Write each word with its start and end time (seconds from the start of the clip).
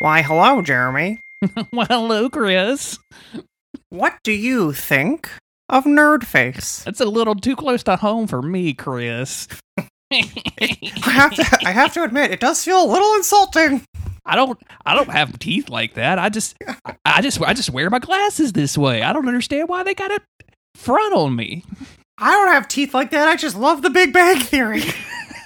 Why, 0.00 0.22
hello, 0.22 0.62
Jeremy. 0.62 1.20
well, 1.72 1.86
hello, 1.86 2.28
Chris. 2.30 2.98
What 3.90 4.18
do 4.24 4.32
you 4.32 4.72
think 4.72 5.28
of 5.68 5.84
Nerdface? 5.84 6.84
That's 6.84 7.00
a 7.00 7.06
little 7.06 7.34
too 7.34 7.56
close 7.56 7.82
to 7.84 7.96
home 7.96 8.26
for 8.26 8.42
me, 8.42 8.74
Chris. 8.74 9.48
I 10.10 10.22
have 11.02 11.34
to 11.34 11.58
I 11.66 11.70
have 11.70 11.92
to 11.94 12.02
admit, 12.02 12.30
it 12.30 12.40
does 12.40 12.64
feel 12.64 12.82
a 12.82 12.88
little 12.90 13.14
insulting. 13.14 13.82
I 14.24 14.36
don't 14.36 14.58
I 14.86 14.94
don't 14.94 15.10
have 15.10 15.38
teeth 15.38 15.68
like 15.68 15.94
that. 15.94 16.18
I 16.18 16.28
just 16.28 16.56
I 17.04 17.20
just 17.20 17.40
I 17.42 17.54
just 17.54 17.70
wear 17.70 17.90
my 17.90 17.98
glasses 17.98 18.52
this 18.52 18.76
way. 18.78 19.02
I 19.02 19.12
don't 19.12 19.28
understand 19.28 19.68
why 19.68 19.82
they 19.82 19.94
got 19.94 20.08
to 20.08 20.20
front 20.74 21.14
on 21.14 21.36
me. 21.36 21.64
I 22.18 22.32
don't 22.32 22.48
have 22.48 22.68
teeth 22.68 22.94
like 22.94 23.10
that. 23.10 23.28
I 23.28 23.36
just 23.36 23.56
love 23.56 23.82
the 23.82 23.90
Big 23.90 24.12
Bang 24.12 24.40
Theory. 24.40 24.82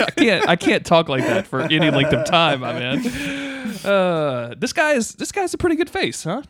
I 0.00 0.10
can't 0.10 0.48
I 0.48 0.56
can't 0.56 0.84
talk 0.84 1.08
like 1.08 1.22
that 1.24 1.46
for 1.46 1.60
any 1.60 1.90
length 1.90 2.12
of 2.12 2.24
time, 2.26 2.60
my 2.60 2.72
man. 2.72 3.40
Uh, 3.84 4.54
this 4.56 4.72
guy 4.72 4.92
is 4.92 5.12
this 5.14 5.30
guy's 5.30 5.52
a 5.52 5.58
pretty 5.58 5.76
good 5.76 5.90
face, 5.90 6.24
huh? 6.24 6.42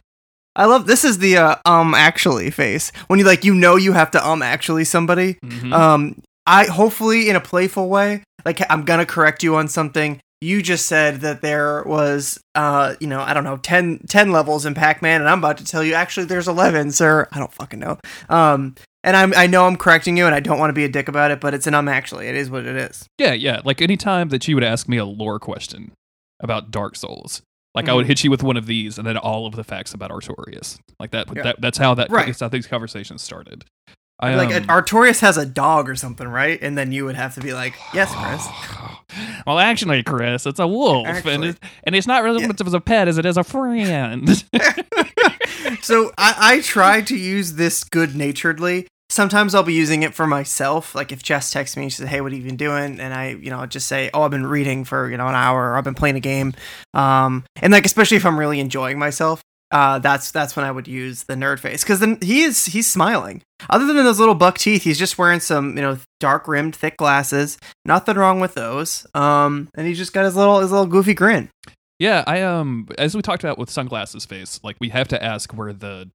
I 0.56 0.66
love 0.66 0.86
this 0.86 1.04
is 1.04 1.18
the 1.18 1.36
uh, 1.36 1.56
um 1.64 1.94
actually 1.94 2.50
face. 2.50 2.92
When 3.08 3.18
you 3.18 3.24
like 3.24 3.44
you 3.44 3.54
know 3.54 3.76
you 3.76 3.92
have 3.92 4.10
to 4.12 4.26
um 4.26 4.42
actually 4.42 4.84
somebody. 4.84 5.34
Mhm. 5.44 5.72
Um 5.72 6.22
I 6.46 6.66
hopefully 6.66 7.28
in 7.30 7.36
a 7.36 7.40
playful 7.40 7.88
way, 7.88 8.22
like 8.44 8.60
I'm 8.70 8.84
gonna 8.84 9.06
correct 9.06 9.42
you 9.42 9.56
on 9.56 9.68
something. 9.68 10.20
You 10.40 10.60
just 10.62 10.86
said 10.86 11.22
that 11.22 11.40
there 11.40 11.82
was 11.84 12.38
uh 12.54 12.94
you 13.00 13.06
know, 13.06 13.20
I 13.20 13.32
don't 13.34 13.44
know, 13.44 13.56
10, 13.56 14.00
10 14.08 14.30
levels 14.30 14.66
in 14.66 14.74
Pac-Man 14.74 15.20
and 15.20 15.28
I'm 15.30 15.38
about 15.38 15.58
to 15.58 15.64
tell 15.64 15.82
you 15.82 15.94
actually 15.94 16.26
there's 16.26 16.48
11, 16.48 16.92
sir. 16.92 17.26
I 17.32 17.38
don't 17.38 17.52
fucking 17.52 17.80
know. 17.80 17.98
Um 18.28 18.74
and 19.02 19.16
I'm 19.16 19.34
I 19.34 19.46
know 19.46 19.66
I'm 19.66 19.76
correcting 19.76 20.16
you 20.16 20.26
and 20.26 20.34
I 20.34 20.40
don't 20.40 20.58
want 20.58 20.70
to 20.70 20.74
be 20.74 20.84
a 20.84 20.88
dick 20.88 21.08
about 21.08 21.30
it, 21.30 21.40
but 21.40 21.52
it's 21.54 21.66
an 21.66 21.74
um 21.74 21.88
actually. 21.88 22.26
It 22.28 22.36
is 22.36 22.48
what 22.50 22.64
it 22.66 22.76
is. 22.76 23.06
Yeah, 23.18 23.32
yeah. 23.32 23.60
Like 23.64 23.80
anytime 23.82 24.28
that 24.28 24.46
you 24.46 24.54
would 24.54 24.64
ask 24.64 24.88
me 24.88 24.98
a 24.98 25.04
lore 25.04 25.38
question 25.38 25.92
about 26.40 26.70
Dark 26.70 26.94
Souls, 26.96 27.42
like 27.74 27.88
I 27.88 27.94
would 27.94 28.06
hit 28.06 28.22
you 28.22 28.30
with 28.30 28.42
one 28.42 28.56
of 28.56 28.66
these, 28.66 28.98
and 28.98 29.06
then 29.06 29.16
all 29.16 29.46
of 29.46 29.56
the 29.56 29.64
facts 29.64 29.94
about 29.94 30.10
Artorias. 30.10 30.78
Like 31.00 31.10
that. 31.10 31.26
Yeah. 31.34 31.42
that 31.42 31.60
that's 31.60 31.78
how 31.78 31.94
that. 31.94 32.10
Right. 32.10 32.26
That's 32.26 32.40
how 32.40 32.48
these 32.48 32.66
conversations 32.66 33.22
started. 33.22 33.64
I, 34.20 34.36
like 34.36 34.54
um, 34.54 34.64
Artorias 34.68 35.20
has 35.20 35.36
a 35.36 35.44
dog 35.44 35.88
or 35.90 35.96
something, 35.96 36.28
right? 36.28 36.58
And 36.62 36.78
then 36.78 36.92
you 36.92 37.04
would 37.04 37.16
have 37.16 37.34
to 37.34 37.40
be 37.40 37.52
like, 37.52 37.74
"Yes, 37.92 38.14
Chris." 38.14 38.46
well, 39.46 39.58
actually, 39.58 40.04
Chris, 40.04 40.46
it's 40.46 40.60
a 40.60 40.68
wolf, 40.68 41.26
and 41.26 41.44
it's, 41.44 41.60
and 41.82 41.96
it's 41.96 42.06
not 42.06 42.22
really 42.22 42.40
Yeah. 42.42 42.46
much 42.46 42.60
of 42.60 42.72
a 42.72 42.80
pet 42.80 43.08
as 43.08 43.18
it 43.18 43.26
is 43.26 43.36
a 43.36 43.42
friend. 43.42 44.28
so 45.82 46.12
I, 46.16 46.34
I 46.38 46.60
try 46.62 47.00
to 47.02 47.16
use 47.16 47.54
this 47.54 47.82
good 47.82 48.14
naturedly. 48.14 48.86
Sometimes 49.14 49.54
I'll 49.54 49.62
be 49.62 49.74
using 49.74 50.02
it 50.02 50.12
for 50.12 50.26
myself. 50.26 50.92
Like 50.92 51.12
if 51.12 51.22
Jess 51.22 51.52
texts 51.52 51.76
me, 51.76 51.84
she 51.84 51.98
says, 51.98 52.08
"Hey, 52.08 52.20
what 52.20 52.32
have 52.32 52.40
you 52.40 52.44
been 52.44 52.56
doing?" 52.56 52.98
And 52.98 53.14
I, 53.14 53.28
you 53.28 53.48
know, 53.48 53.64
just 53.64 53.86
say, 53.86 54.10
"Oh, 54.12 54.22
I've 54.22 54.32
been 54.32 54.44
reading 54.44 54.84
for 54.84 55.08
you 55.08 55.16
know 55.16 55.28
an 55.28 55.36
hour. 55.36 55.70
Or 55.70 55.76
I've 55.76 55.84
been 55.84 55.94
playing 55.94 56.16
a 56.16 56.20
game." 56.20 56.52
Um, 56.94 57.44
and 57.62 57.72
like 57.72 57.86
especially 57.86 58.16
if 58.16 58.26
I'm 58.26 58.36
really 58.36 58.58
enjoying 58.58 58.98
myself, 58.98 59.40
uh, 59.70 60.00
that's 60.00 60.32
that's 60.32 60.56
when 60.56 60.64
I 60.64 60.72
would 60.72 60.88
use 60.88 61.24
the 61.24 61.34
nerd 61.34 61.60
face 61.60 61.84
because 61.84 62.00
then 62.00 62.18
he 62.20 62.42
is 62.42 62.64
he's 62.66 62.90
smiling. 62.90 63.42
Other 63.70 63.86
than 63.86 63.96
those 63.98 64.18
little 64.18 64.34
buck 64.34 64.58
teeth, 64.58 64.82
he's 64.82 64.98
just 64.98 65.16
wearing 65.16 65.38
some 65.38 65.76
you 65.76 65.82
know 65.82 65.98
dark 66.18 66.48
rimmed 66.48 66.74
thick 66.74 66.96
glasses. 66.96 67.56
Nothing 67.84 68.16
wrong 68.16 68.40
with 68.40 68.54
those. 68.54 69.06
Um, 69.14 69.68
and 69.76 69.86
he's 69.86 69.98
just 69.98 70.12
got 70.12 70.24
his 70.24 70.34
little 70.34 70.58
his 70.58 70.72
little 70.72 70.86
goofy 70.86 71.14
grin. 71.14 71.50
Yeah, 72.00 72.24
I 72.26 72.42
um 72.42 72.88
as 72.98 73.14
we 73.14 73.22
talked 73.22 73.44
about 73.44 73.56
with 73.58 73.70
sunglasses 73.70 74.24
face, 74.26 74.58
like 74.64 74.76
we 74.80 74.88
have 74.88 75.06
to 75.08 75.22
ask 75.22 75.52
where 75.54 75.72
the 75.72 76.10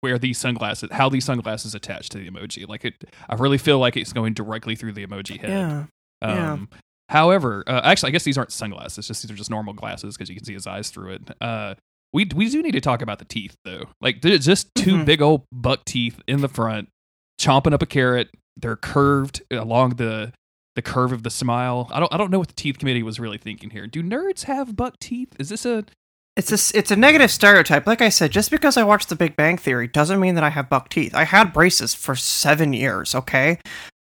where 0.00 0.18
these 0.18 0.38
sunglasses 0.38 0.90
how 0.92 1.08
these 1.08 1.24
sunglasses 1.24 1.74
attach 1.74 2.10
to 2.10 2.18
the 2.18 2.30
emoji. 2.30 2.68
Like 2.68 2.84
it 2.84 3.04
I 3.28 3.34
really 3.36 3.58
feel 3.58 3.78
like 3.78 3.96
it's 3.96 4.12
going 4.12 4.34
directly 4.34 4.76
through 4.76 4.92
the 4.92 5.06
emoji 5.06 5.40
head. 5.40 5.50
Yeah. 5.50 5.84
yeah. 6.22 6.52
Um 6.52 6.68
however, 7.08 7.64
uh, 7.66 7.80
actually 7.82 8.08
I 8.08 8.12
guess 8.12 8.24
these 8.24 8.36
aren't 8.36 8.52
sunglasses, 8.52 9.06
just 9.08 9.22
these 9.22 9.30
are 9.30 9.34
just 9.34 9.50
normal 9.50 9.72
glasses 9.72 10.16
because 10.16 10.28
you 10.28 10.36
can 10.36 10.44
see 10.44 10.52
his 10.54 10.66
eyes 10.66 10.90
through 10.90 11.12
it. 11.12 11.22
Uh 11.40 11.76
we 12.12 12.28
we 12.34 12.50
do 12.50 12.62
need 12.62 12.72
to 12.72 12.80
talk 12.82 13.00
about 13.00 13.18
the 13.20 13.24
teeth 13.24 13.56
though. 13.64 13.84
Like 14.02 14.20
there's 14.20 14.44
just 14.44 14.68
2 14.74 14.96
Mhm. 14.96 15.04
big 15.06 15.22
old 15.22 15.44
buck 15.50 15.84
teeth 15.86 16.20
in 16.28 16.42
the 16.42 16.48
front 16.48 16.88
chomping 17.40 17.72
up 17.72 17.80
a 17.80 17.86
carrot. 17.86 18.28
They're 18.58 18.76
curved 18.76 19.40
along 19.50 19.90
the 19.96 20.32
the 20.76 20.82
curve 20.82 21.12
of 21.12 21.22
the 21.22 21.30
smile. 21.30 21.88
I 21.92 22.00
don't 22.00 22.12
I 22.12 22.16
don't 22.16 22.30
know 22.30 22.38
what 22.38 22.48
the 22.48 22.54
teeth 22.54 22.78
committee 22.78 23.02
was 23.02 23.18
really 23.20 23.38
thinking 23.38 23.70
here. 23.70 23.86
Do 23.86 24.02
nerds 24.02 24.44
have 24.44 24.76
buck 24.76 24.98
teeth? 24.98 25.34
Is 25.38 25.48
this 25.48 25.66
a 25.66 25.84
It's 26.36 26.50
a 26.50 26.78
it's 26.78 26.90
a 26.90 26.96
negative 26.96 27.30
stereotype. 27.30 27.86
Like 27.86 28.00
I 28.00 28.08
said, 28.08 28.30
just 28.30 28.50
because 28.50 28.76
I 28.76 28.84
watched 28.84 29.08
The 29.08 29.16
Big 29.16 29.36
Bang 29.36 29.58
Theory 29.58 29.88
doesn't 29.88 30.20
mean 30.20 30.36
that 30.36 30.44
I 30.44 30.50
have 30.50 30.68
buck 30.68 30.88
teeth. 30.88 31.14
I 31.14 31.24
had 31.24 31.52
braces 31.52 31.94
for 31.94 32.14
seven 32.14 32.72
years. 32.72 33.14
Okay, 33.14 33.58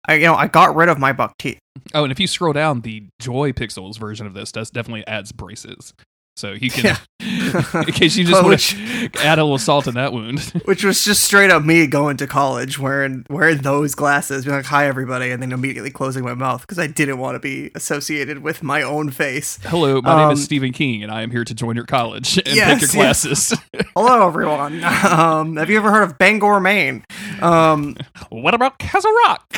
I 0.07 0.15
you 0.15 0.25
know 0.25 0.35
I 0.35 0.47
got 0.47 0.75
rid 0.75 0.89
of 0.89 0.99
my 0.99 1.11
buck 1.11 1.37
teeth. 1.37 1.59
Oh, 1.93 2.03
and 2.03 2.11
if 2.11 2.19
you 2.19 2.27
scroll 2.27 2.53
down, 2.53 2.81
the 2.81 3.07
Joy 3.19 3.51
Pixels 3.51 3.97
version 3.97 4.27
of 4.27 4.33
this 4.33 4.51
does 4.51 4.69
definitely 4.69 5.07
adds 5.07 5.31
braces. 5.31 5.93
So 6.39 6.53
you 6.53 6.71
can, 6.71 6.95
in 7.19 7.91
case 7.91 8.15
you 8.15 8.23
just 8.23 8.41
want 8.45 8.59
to 8.61 9.09
add 9.25 9.39
a 9.39 9.43
little 9.43 9.57
salt 9.57 9.87
in 9.87 9.95
that 9.95 10.13
wound. 10.13 10.39
Which 10.65 10.85
was 10.85 11.03
just 11.03 11.21
straight 11.25 11.51
up 11.51 11.65
me 11.65 11.85
going 11.85 12.15
to 12.15 12.27
college 12.27 12.79
wearing 12.79 13.25
wearing 13.29 13.57
those 13.57 13.93
glasses, 13.93 14.45
being 14.45 14.55
like 14.55 14.65
"Hi 14.67 14.87
everybody," 14.87 15.31
and 15.31 15.43
then 15.43 15.51
immediately 15.51 15.91
closing 15.91 16.23
my 16.23 16.33
mouth 16.33 16.61
because 16.61 16.79
I 16.79 16.87
didn't 16.87 17.17
want 17.17 17.35
to 17.35 17.39
be 17.39 17.71
associated 17.75 18.39
with 18.39 18.63
my 18.63 18.81
own 18.81 19.11
face. 19.11 19.59
Hello, 19.63 20.01
my 20.01 20.15
name 20.15 20.31
is 20.31 20.39
Um, 20.39 20.45
Stephen 20.45 20.71
King, 20.71 21.03
and 21.03 21.11
I 21.11 21.23
am 21.23 21.31
here 21.31 21.43
to 21.43 21.53
join 21.53 21.75
your 21.75 21.85
college 21.85 22.37
and 22.37 22.55
Yes, 22.55 22.79
take 22.79 22.93
your 22.93 23.03
yes. 23.03 23.25
classes. 23.27 23.59
Hello 23.93 24.25
everyone. 24.25 24.81
Um, 24.85 25.57
have 25.57 25.69
you 25.69 25.75
ever 25.75 25.91
heard 25.91 26.03
of 26.03 26.17
Bangor, 26.17 26.61
Maine? 26.61 27.03
Um, 27.41 27.97
what 28.29 28.53
about 28.53 28.79
Castle 28.79 29.11
Rock? 29.25 29.51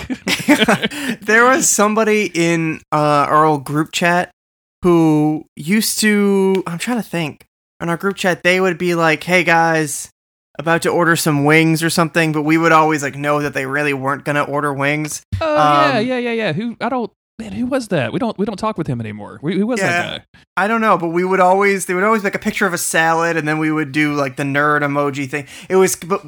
there 1.22 1.46
was 1.46 1.70
somebody 1.70 2.31
in 2.34 2.81
uh, 2.91 2.96
our 3.30 3.46
old 3.46 3.66
group 3.66 3.91
chat 3.91 4.31
who 4.84 5.46
used 5.56 6.00
to 6.00 6.64
i'm 6.68 6.78
trying 6.78 6.97
to 6.97 7.03
think 7.08 7.46
in 7.81 7.90
our 7.90 7.97
group 7.97 8.16
chat 8.16 8.44
they 8.44 8.59
would 8.59 8.78
be 8.78 8.96
like 8.96 9.24
hey 9.24 9.44
guys 9.44 10.09
about 10.59 10.81
to 10.81 10.90
order 10.90 11.16
some 11.16 11.46
wings 11.46 11.81
or 11.84 11.90
something 11.90 12.31
but 12.31 12.42
we 12.44 12.58
would 12.58 12.72
always 12.72 13.02
like 13.03 13.16
know 13.16 13.41
that 13.41 13.53
they 13.53 13.66
really 13.66 13.94
weren't 13.94 14.25
gonna 14.25 14.44
order 14.44 14.74
wings 14.74 15.24
Oh 15.40 15.56
yeah, 15.56 15.97
Um, 16.00 16.06
yeah, 16.06 16.18
yeah, 16.20 16.31
yeah. 16.34 16.53
Who 16.53 16.75
I 16.80 16.90
don't 16.90 17.12
man, 17.40 17.53
who 17.53 17.66
was 17.66 17.88
that? 17.88 18.14
We 18.14 18.20
don't 18.20 18.38
we 18.38 18.46
don't 18.46 18.58
talk 18.58 18.78
with 18.78 18.86
him 18.86 19.00
anymore. 19.02 19.40
Who 19.41 19.50
who 19.52 19.66
was 19.66 19.80
Yeah. 19.80 19.88
that 19.91 20.18
guy? 20.34 20.40
i 20.58 20.68
don't 20.68 20.81
know 20.81 20.97
but 20.97 21.08
we 21.09 21.24
would 21.24 21.40
always 21.40 21.86
they 21.86 21.94
would 21.96 22.03
always 22.03 22.24
make 22.24 22.36
a 22.36 22.40
picture 22.40 22.66
of 22.68 22.74
a 22.74 22.78
salad 22.78 23.38
and 23.38 23.47
then 23.47 23.58
we 23.58 23.72
would 23.72 23.91
do 23.91 24.14
like 24.14 24.36
the 24.36 24.44
nerd 24.44 24.81
emoji 24.81 25.28
thing 25.30 25.47
it 25.70 25.75
was 25.78 25.96
but 25.96 26.24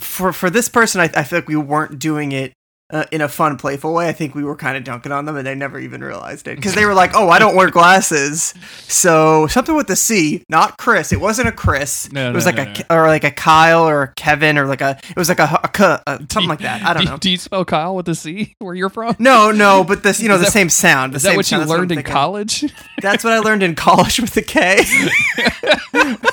for 0.00 0.32
for 0.32 0.48
this 0.48 0.68
person 0.68 1.00
i, 1.00 1.10
I 1.14 1.24
feel 1.24 1.38
like 1.40 1.48
we 1.48 1.56
weren't 1.56 1.98
doing 1.98 2.32
it 2.32 2.52
uh, 2.90 3.04
in 3.12 3.20
a 3.20 3.28
fun, 3.28 3.56
playful 3.56 3.92
way. 3.92 4.08
I 4.08 4.12
think 4.12 4.34
we 4.34 4.42
were 4.42 4.56
kind 4.56 4.76
of 4.76 4.84
dunking 4.84 5.12
on 5.12 5.24
them, 5.26 5.36
and 5.36 5.46
they 5.46 5.54
never 5.54 5.78
even 5.78 6.02
realized 6.02 6.48
it 6.48 6.56
because 6.56 6.74
they 6.74 6.86
were 6.86 6.94
like, 6.94 7.10
"Oh, 7.14 7.28
I 7.28 7.38
don't 7.38 7.54
wear 7.54 7.70
glasses." 7.70 8.54
So 8.86 9.46
something 9.48 9.74
with 9.76 9.88
the 9.88 9.96
C, 9.96 10.42
not 10.48 10.78
Chris. 10.78 11.12
It 11.12 11.20
wasn't 11.20 11.48
a 11.48 11.52
Chris. 11.52 12.10
No, 12.12 12.30
it 12.30 12.34
was 12.34 12.46
no, 12.46 12.52
like 12.52 12.78
no, 12.78 12.84
a. 12.90 12.98
Or 12.98 13.06
like 13.08 13.24
a 13.24 13.30
Kyle 13.30 13.86
or 13.88 14.02
a 14.04 14.12
Kevin 14.14 14.56
or 14.56 14.66
like 14.66 14.80
a. 14.80 14.98
It 15.10 15.16
was 15.16 15.28
like 15.28 15.38
a, 15.38 15.60
a, 15.62 15.68
K- 15.68 15.98
uh 16.06 16.18
something 16.30 16.48
like 16.48 16.60
that. 16.60 16.82
I 16.82 16.94
don't 16.94 17.04
do, 17.04 17.10
know. 17.10 17.16
Do 17.18 17.30
you 17.30 17.36
spell 17.38 17.64
Kyle 17.64 17.94
with 17.94 18.08
a 18.08 18.14
C? 18.14 18.54
Where 18.58 18.74
you're 18.74 18.88
from? 18.88 19.16
No, 19.18 19.50
no, 19.50 19.84
but 19.84 20.02
this, 20.02 20.20
you 20.20 20.28
know, 20.28 20.34
Is 20.34 20.40
the 20.40 20.44
that- 20.46 20.52
same 20.52 20.68
sound. 20.70 21.12
The 21.12 21.16
Is 21.16 21.22
that 21.24 21.30
what 21.36 21.50
you 21.50 21.58
sound. 21.58 21.62
That's 21.62 21.70
I'm 21.72 21.78
learned 21.78 21.92
in 21.92 21.96
thinking. 21.98 22.12
college? 22.12 22.64
That's 23.02 23.22
what 23.22 23.32
I 23.32 23.38
learned 23.40 23.62
in 23.62 23.74
college 23.74 24.18
with 24.20 24.32
the 24.34 24.42
K. 24.42 24.78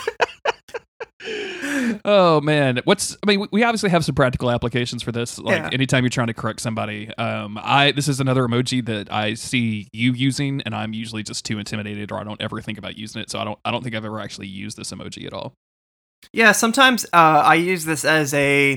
oh 2.06 2.40
man, 2.40 2.80
what's? 2.86 3.18
I 3.22 3.26
mean, 3.28 3.48
we- 3.52 3.64
obviously 3.64 3.90
have 3.90 4.06
some 4.06 4.16
practical 4.16 4.50
applications 4.52 5.04
for 5.04 5.12
this. 5.12 5.38
Like 5.40 5.58
Yeah. 5.58 5.70
anytime 5.74 6.04
you're 6.04 6.10
trying 6.10 6.28
to 6.28 6.34
correct 6.34 6.62
somebody, 6.62 7.10
um, 7.18 7.60
I 7.62 7.92
this 7.92 8.08
is 8.08 8.20
another 8.22 8.48
emoji 8.48 8.86
that 8.86 9.12
I 9.12 9.34
see 9.34 9.90
you 9.92 10.14
using, 10.14 10.62
and 10.62 10.74
I'm 10.74 10.94
usually 10.94 11.24
just 11.24 11.44
too 11.46 11.60
intimidated, 11.60 12.12
or 12.12 12.20
I 12.20 12.24
don't 12.24 12.42
ever 12.42 12.62
think 12.62 12.78
about 12.78 12.98
using 12.98 13.22
it. 13.22 13.30
So 13.30 13.40
I 13.40 13.44
don't, 13.44 13.60
I 13.66 13.72
don't 13.72 13.84
think 13.84 13.96
I've 13.96 14.06
ever 14.06 14.20
actually 14.22 14.48
used 14.48 14.78
this 14.78 14.92
emoji 14.92 15.26
at 15.26 15.34
all. 15.34 15.54
Yeah, 16.32 16.54
sometimes 16.54 17.06
uh, 17.06 17.42
I 17.46 17.56
use 17.56 17.86
this 17.86 18.06
as 18.06 18.34
a, 18.34 18.72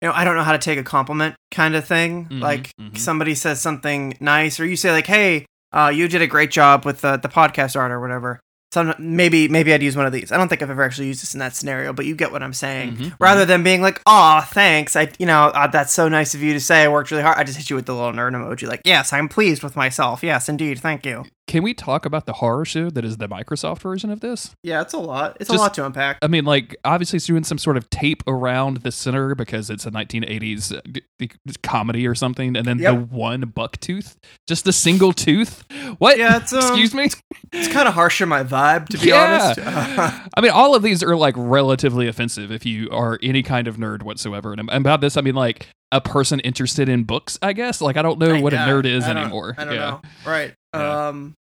you 0.00 0.08
know, 0.08 0.12
I 0.12 0.24
don't 0.24 0.36
know 0.36 0.42
how 0.44 0.52
to 0.52 0.58
take 0.58 0.78
a 0.78 0.84
compliment 0.84 1.34
kind 1.50 1.74
of 1.74 1.84
thing. 1.86 2.26
Mhm, 2.26 2.40
like 2.40 2.70
mhm. 2.80 2.96
somebody 2.96 3.34
says 3.34 3.60
something 3.60 4.16
nice, 4.20 4.60
or 4.60 4.66
you 4.66 4.76
say 4.76 4.90
like, 4.92 5.06
"Hey, 5.06 5.46
uh, 5.72 5.90
you 5.94 6.08
did 6.08 6.22
a 6.22 6.26
great 6.26 6.50
job 6.50 6.84
with 6.84 7.00
the 7.00 7.16
the 7.16 7.28
podcast 7.28 7.76
art 7.76 7.90
or 7.92 8.00
whatever." 8.00 8.40
Some 8.72 8.94
maybe 8.98 9.48
maybe 9.48 9.74
I'd 9.74 9.82
use 9.82 9.96
one 9.98 10.06
of 10.06 10.12
these. 10.14 10.32
I 10.32 10.38
don't 10.38 10.48
think 10.48 10.62
I've 10.62 10.70
ever 10.70 10.82
actually 10.82 11.08
used 11.08 11.22
this 11.22 11.34
in 11.34 11.40
that 11.40 11.54
scenario, 11.54 11.92
but 11.92 12.06
you 12.06 12.14
get 12.16 12.32
what 12.32 12.42
I'm 12.42 12.54
saying. 12.54 12.96
Mhm, 12.96 13.12
Rather 13.20 13.44
than 13.44 13.62
being 13.62 13.82
like, 13.82 14.00
"Aw, 14.06 14.40
thanks," 14.40 14.96
I 14.96 15.08
you 15.18 15.26
know 15.26 15.48
uh, 15.54 15.66
that's 15.66 15.92
so 15.92 16.08
nice 16.08 16.34
of 16.34 16.42
you 16.42 16.54
to 16.54 16.60
say. 16.60 16.82
I 16.84 16.88
worked 16.88 17.10
really 17.10 17.22
hard. 17.22 17.36
I 17.36 17.44
just 17.44 17.58
hit 17.58 17.68
you 17.68 17.76
with 17.76 17.84
the 17.84 17.94
little 17.94 18.12
nerd 18.12 18.32
emoji, 18.32 18.66
like, 18.66 18.80
"Yes, 18.86 19.12
I'm 19.12 19.28
pleased 19.28 19.62
with 19.62 19.76
myself. 19.76 20.22
Yes, 20.22 20.48
indeed, 20.48 20.80
thank 20.80 21.04
you." 21.04 21.26
Can 21.52 21.62
we 21.62 21.74
talk 21.74 22.06
about 22.06 22.24
the 22.24 22.32
horror 22.32 22.64
show 22.64 22.88
that 22.88 23.04
is 23.04 23.18
the 23.18 23.28
Microsoft 23.28 23.80
version 23.80 24.08
of 24.08 24.20
this? 24.20 24.56
Yeah, 24.62 24.80
it's 24.80 24.94
a 24.94 24.98
lot. 24.98 25.36
It's 25.38 25.50
Just- 25.50 25.58
a 25.58 25.60
lot 25.60 25.74
to 25.74 25.84
unpack. 25.84 26.16
I 26.22 26.26
mean, 26.26 26.46
like 26.46 26.74
obviously 26.82 27.18
it's 27.18 27.26
doing 27.26 27.44
some 27.44 27.58
sort 27.58 27.76
of 27.76 27.90
tape 27.90 28.22
around 28.26 28.78
the 28.78 28.90
center 28.90 29.34
because 29.34 29.68
it's 29.68 29.84
a 29.84 29.90
1980s 29.90 30.72
uh, 30.72 31.26
comedy 31.62 32.06
or 32.06 32.14
something, 32.14 32.56
and 32.56 32.64
then 32.64 32.78
the 32.78 32.94
one 32.94 33.42
buck 33.42 33.78
tooth, 33.80 34.16
just 34.48 34.64
the 34.64 34.72
single 34.72 35.12
tooth. 35.12 35.62
What? 35.98 36.16
Yeah, 36.16 36.38
it's, 36.38 36.54
um, 36.54 36.60
excuse 36.60 36.94
me. 36.94 37.10
It's 37.52 37.68
kind 37.68 37.86
of 37.86 37.92
harsh 37.92 38.22
in 38.22 38.30
my 38.30 38.42
vibe, 38.44 38.88
to 38.88 38.96
be 38.96 39.08
Yeah. 39.08 39.52
honest. 39.54 39.60
I 40.34 40.40
mean, 40.40 40.52
all 40.52 40.74
of 40.74 40.82
these 40.82 41.02
are 41.02 41.14
like 41.14 41.34
relatively 41.36 42.08
offensive 42.08 42.50
if 42.50 42.64
you 42.64 42.88
are 42.90 43.18
any 43.22 43.42
kind 43.42 43.68
of 43.68 43.76
nerd 43.76 44.04
whatsoever. 44.04 44.54
And 44.54 44.70
about 44.70 45.02
this, 45.02 45.18
I 45.18 45.20
mean, 45.20 45.34
like 45.34 45.68
a 45.92 46.00
person 46.00 46.40
interested 46.40 46.88
in 46.88 47.04
books, 47.04 47.38
I 47.42 47.52
guess. 47.52 47.82
Like, 47.82 47.98
I 47.98 48.02
don't 48.02 48.18
know 48.18 48.40
what 48.40 48.54
a 48.54 48.56
nerd 48.56 48.86
is 48.86 49.04
I 49.04 49.10
anymore. 49.10 49.54
I 49.58 49.64
don't 49.66 49.74
yeah. 49.74 49.80
know. 49.80 50.02
Right. 50.24 50.54
Yeah. 50.74 51.08
Um. 51.08 51.34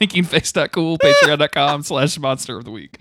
Thinkingface.cool, 0.00 0.98
patreon.com 0.98 1.82
slash 1.82 2.18
monster 2.18 2.56
of 2.56 2.64
the 2.64 2.70
week. 2.70 2.98